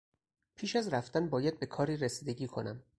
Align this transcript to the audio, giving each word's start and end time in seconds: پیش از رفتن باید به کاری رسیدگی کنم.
پیش 0.55 0.75
از 0.75 0.93
رفتن 0.93 1.29
باید 1.29 1.59
به 1.59 1.65
کاری 1.65 1.97
رسیدگی 1.97 2.47
کنم. 2.47 2.83